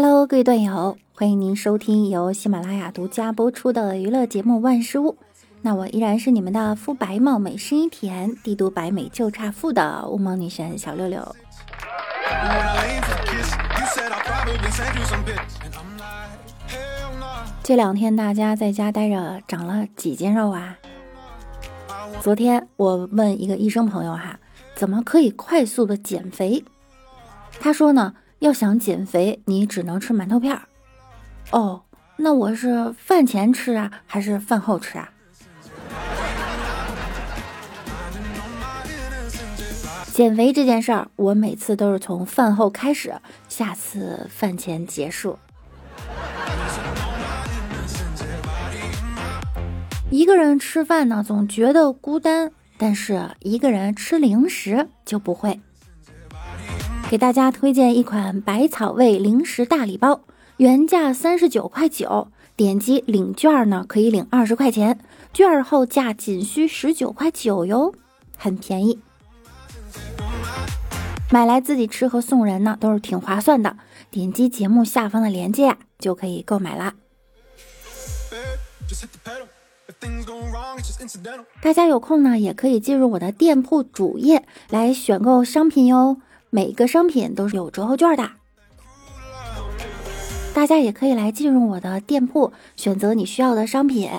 [0.00, 5.10] Hello，各位段友，欢迎您收听由喜马拉雅独家播出的娱乐节目《万事屋》。
[5.60, 11.34] 那我依然是你们的肤白貌美、声音甜、帝都白美就差富的乌毛女神小六六。
[17.64, 20.78] 这两天大家在家待着，长了几斤肉啊？
[22.20, 24.38] 昨天我问一个医生朋友哈，
[24.76, 26.62] 怎么可以快速的减肥？
[27.58, 30.62] 他说呢，要想减肥，你只能吃馒头片儿。
[31.50, 31.82] 哦，
[32.16, 35.10] 那我是饭前吃啊，还是饭后吃啊？
[40.12, 43.14] 减肥这件事儿，我每次都是从饭后开始，
[43.48, 45.38] 下次饭前结束。
[50.10, 55.60] 一个人吃饭呢，总觉得孤单；但是一个人吃零食就不会。
[57.10, 60.20] 给大家推荐一款百草味零食大礼包，
[60.58, 65.00] 原价三十九块九，点击领券呢可以领二十块钱，
[65.32, 67.94] 券后价仅需十九块九哟，
[68.36, 68.98] 很便宜。
[71.30, 73.78] 买来自己吃和送人呢，都是挺划算的。
[74.10, 76.92] 点击节目下方的链接就可以购买啦。
[81.62, 86.18] 大家有空呢，也可以进入我的店铺主页来选购商品哟，
[86.50, 88.30] 每个商品都是有折扣券的。
[90.54, 94.10] 大家也可以来进入我的店铺，选择你需要的商品，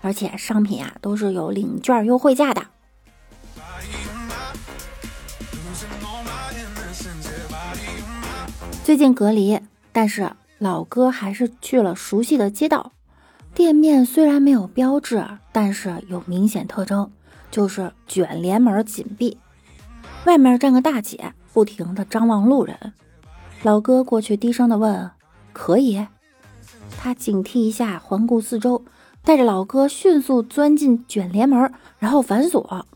[0.00, 2.66] 而且商品啊都是有领券优惠价的。
[8.84, 9.60] 最近隔离，
[9.92, 12.92] 但是老哥还是去了熟悉的街道。
[13.54, 17.10] 店面虽然没有标志，但是有明显特征，
[17.50, 19.36] 就是卷帘门紧闭，
[20.24, 22.92] 外面站个大姐，不停的张望路人。
[23.64, 25.10] 老哥过去低声的问
[25.52, 26.06] ：“可以？”
[26.96, 28.84] 他警惕一下，环顾四周，
[29.24, 32.86] 带着老哥迅速钻进卷帘门，然后反锁。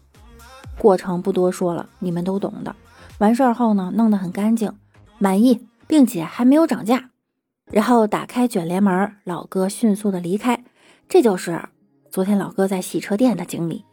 [0.79, 2.77] 过程不多说了，你们都懂的。
[3.19, 4.73] 完事儿后呢，弄得很干净，
[5.19, 7.11] 满意，并且还没有涨价。
[7.73, 10.63] 然后打开卷帘门，老哥迅速的离开。
[11.09, 11.61] 这就是
[12.13, 13.85] 昨天老哥在洗车店的经历。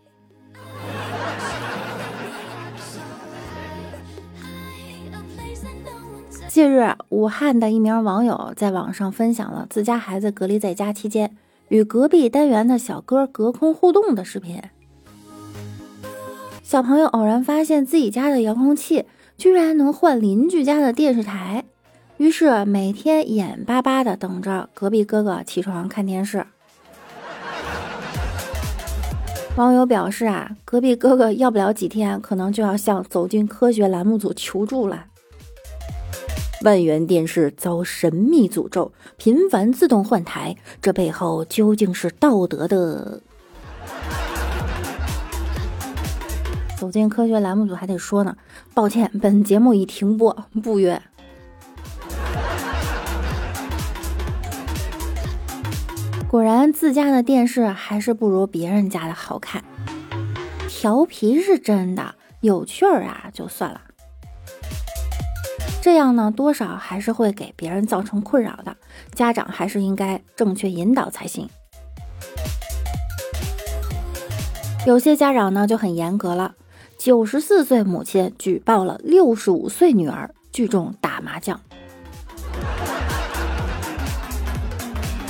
[6.59, 11.37] 近日，武汉的一名网友在网上分享了自家孩子隔离在家期间
[11.69, 14.61] 与隔壁单元的小哥隔空互动的视频。
[16.61, 19.05] 小朋友偶然发现自己家的遥控器
[19.37, 21.63] 居然能换邻居家的电视台。
[22.17, 26.45] 于是每天眼巴巴的等着隔壁哥哥起床看电视。
[29.55, 35.05] 网友表示啊，隔壁哥哥要不了几天，可能就要向走进科学栏目组求助了。
[36.61, 43.21] 万元电视遭神秘诅咒，频繁自动换台，这背后究竟是道德的？
[46.77, 48.35] 走进科学栏目组还得说呢，
[48.73, 51.01] 抱歉，本节目已停播，不约。
[56.27, 59.63] 果然，自家的电视还是不如别人家的好看。
[60.67, 63.81] 调皮是真的，有趣儿啊就算了。
[65.81, 68.75] 这样呢，多少还是会给别人造成困扰的。
[69.13, 71.49] 家长还是应该正确引导才行。
[74.85, 76.55] 有些家长呢就很严格了。
[76.97, 81.59] 九十四岁母亲举报了六十五岁女儿聚众打麻将。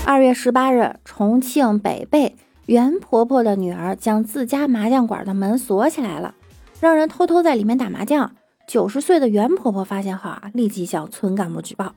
[0.05, 2.33] 二月十八日，重庆北碚
[2.65, 6.33] 袁婆婆的女儿将自家麻将馆的门锁起来了，
[6.79, 8.31] 让人偷偷在里面打麻将。
[8.69, 11.95] 九十岁的袁婆婆发现后啊，立即向村干部举报。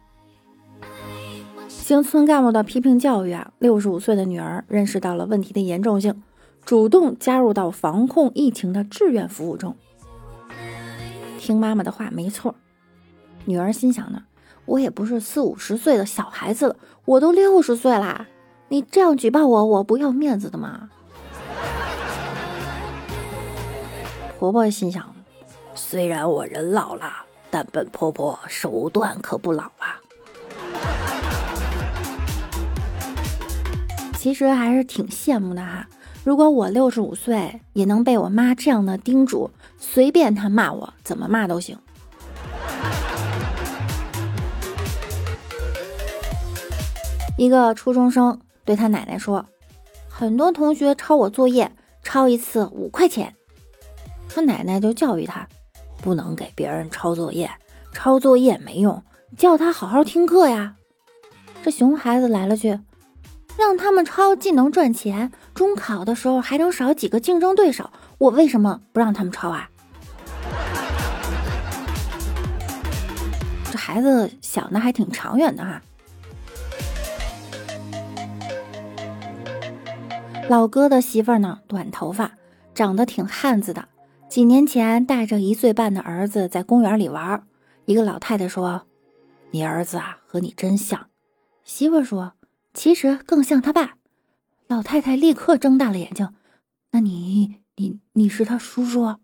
[1.69, 6.23] 经村干部的批评教育啊，六十五岁的女儿认识到了问题的严重性，
[6.65, 9.77] 主动加入到防控疫情的志愿服务中。
[11.39, 12.55] 听妈妈的话没错，
[13.45, 14.23] 女儿心想呢。
[14.65, 18.29] 我也不是四五十岁的小孩子了，我都六十岁啦！
[18.69, 20.89] 你这样举报我，我不要面子的吗？
[24.39, 25.15] 婆婆心想：
[25.75, 27.11] 虽然我人老了，
[27.51, 29.99] 但本婆婆手段可不老啊。
[34.19, 35.87] 其实还是挺羡慕的哈，
[36.23, 41.77] 如果我六十五岁也能被我妈这样的叮嘱，随便她骂我怎么骂都行。
[47.37, 49.45] 一个初中生对他奶奶说
[50.09, 51.73] ：“很多同学抄我作业，
[52.03, 53.35] 抄一次五块钱。”
[54.33, 55.49] 他奶奶就教育他
[56.03, 57.51] ：“不能给别人抄作业，
[57.93, 59.03] 抄作业没用，
[59.39, 60.75] 叫他好好听课呀。”
[61.65, 62.81] 这熊孩子来了句
[63.57, 67.89] ：“让他们抄既能赚钱，中考的时候还能少几个竞争对手，
[68.19, 69.71] 我为什么不让他们抄啊？”
[73.71, 75.81] 这孩子想的还挺长远的哈。
[80.49, 82.33] 老哥的媳妇儿呢，短头发，
[82.75, 83.87] 长得挺汉子的。
[84.33, 87.47] 几年前带着一岁半的儿子在公园里玩，
[87.85, 88.87] 一个老太太说
[89.53, 91.09] ：“你儿子啊，和你真像。”
[91.65, 92.33] 媳妇说
[92.73, 93.97] ：“其实更像他爸。”
[94.69, 96.31] 老太太立刻睁大了眼睛
[96.93, 99.17] ：“那你、你、你是他叔叔？”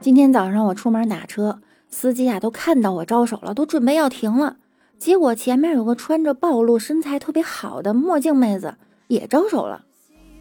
[0.00, 1.60] 今天早上我出门打车，
[1.90, 4.56] 司机啊都看到我招手了，都准备要停了。
[4.98, 8.74] 结果前面有个穿着暴露、身材特别好的墨镜妹子
[9.06, 9.84] 也招手了。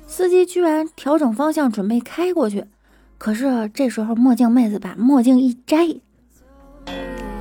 [0.07, 2.65] 司机居然调整方向准备开过去，
[3.17, 5.87] 可是这时候墨镜妹子把墨镜一摘，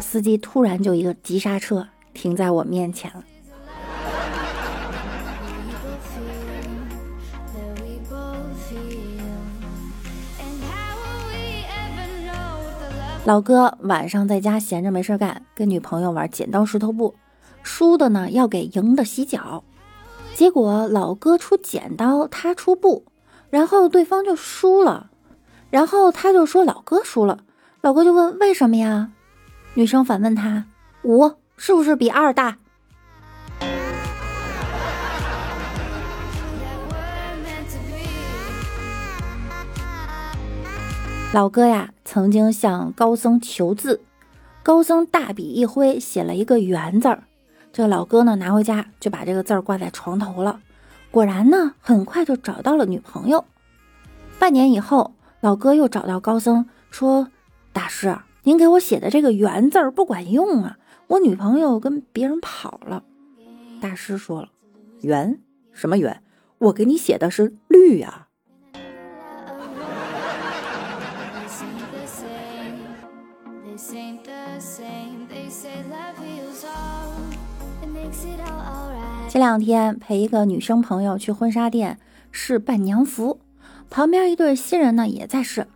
[0.01, 3.25] 司机突然就一个急刹车停在我面前了。
[13.27, 17.17] 老哥晚上在家闲着没事干，跟女朋友玩剪刀石头布，
[17.65, 19.65] 输的呢要给赢的洗脚。
[20.33, 23.05] 结果老哥出剪刀，他出布，
[23.51, 25.11] 然后对方就输了，
[25.71, 27.41] 然后他就说老哥输了，
[27.81, 29.11] 老哥就问为什么呀？
[29.75, 30.67] 女生反问他
[31.03, 32.59] 五是不是比二大？
[41.37, 44.01] 老哥呀，曾经向高僧求字，
[44.63, 47.25] 高僧大笔一挥，写了一个圆字儿。
[47.75, 50.63] 这老哥呢，拿回家就把这个字儿挂在床头了。
[51.11, 53.45] 果然呢，很快就找到了女朋友。
[54.39, 57.29] 半年以后，老哥又找到高僧，说
[57.71, 60.79] ：“大师，您给我写的这个圆字儿不管用啊，
[61.09, 63.03] 我女朋友跟别人跑了。”
[63.79, 64.49] 大师说了
[65.05, 65.39] ：“圆
[65.71, 66.23] 什么圆？
[66.57, 68.26] 我给你写的是绿呀。”
[79.37, 81.99] 前两天陪一个女生朋友去婚纱店
[82.33, 83.39] 试伴娘服，
[83.91, 85.67] 旁边一对新人呢也在试。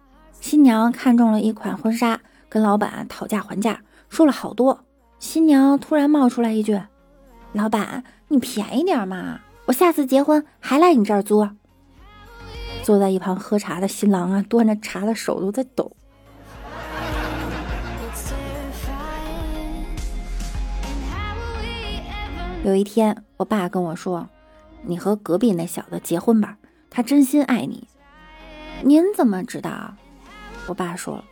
[0.41, 2.19] 新娘看中了一款婚纱，
[2.49, 4.87] 跟老板讨价还价，说了好多。
[5.19, 6.81] 新娘突然冒出来一句
[7.53, 11.47] ：“老板，你便宜点嘛，我下次结婚还来你这儿租。”
[12.83, 15.95] 坐在一旁喝茶的新郎啊，端着茶的手都在抖。
[22.62, 24.29] 有一天，我爸跟我说
[24.85, 26.59] ：“你和隔壁那小子结婚吧，
[26.91, 27.89] 他真心爱你。”
[28.85, 29.95] 您怎么知道？
[30.67, 31.25] 我爸说：“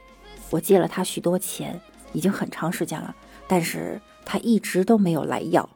[0.48, 1.78] 我借了他许多钱，
[2.14, 3.14] 已经很长时间了，
[3.46, 5.68] 但是他一直都没有来要。”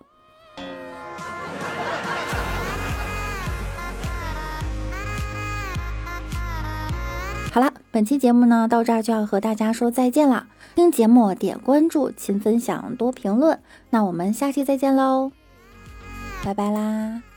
[7.53, 10.47] 好了，本期节目呢到这儿就要和大家说再见了。
[10.75, 13.61] 听节目点关注，勤分享，多评论。
[13.91, 15.31] 那我们下期再见喽！
[16.43, 17.32] 拜拜啦。